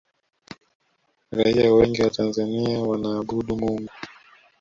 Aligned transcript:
raia 1.31 1.73
wengi 1.73 2.01
wa 2.01 2.09
tanzania 2.09 2.79
wanaabudu 2.79 3.55
mungu 3.57 3.89